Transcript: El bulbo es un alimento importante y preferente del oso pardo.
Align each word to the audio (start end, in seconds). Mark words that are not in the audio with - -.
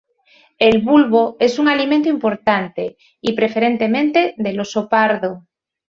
El 0.57 0.81
bulbo 0.81 1.37
es 1.39 1.59
un 1.59 1.67
alimento 1.67 2.09
importante 2.09 2.97
y 3.21 3.33
preferente 3.33 4.33
del 4.35 4.59
oso 4.59 4.89
pardo. 4.89 5.45